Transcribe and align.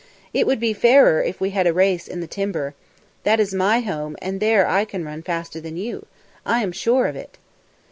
It 0.33 0.47
would 0.47 0.59
be 0.59 0.73
fairer 0.73 1.21
if 1.21 1.39
we 1.39 1.51
had 1.51 1.67
a 1.67 1.73
race 1.73 2.07
in 2.07 2.21
the 2.21 2.27
timber. 2.27 2.73
That 3.21 3.39
is 3.39 3.53
my 3.53 3.81
home, 3.81 4.15
and 4.19 4.39
there 4.39 4.65
I 4.65 4.83
can 4.83 5.05
run 5.05 5.21
faster 5.21 5.61
than 5.61 5.77
you. 5.77 6.07
I 6.43 6.63
am 6.63 6.71
sure 6.71 7.05
of 7.05 7.15
it." 7.15 7.37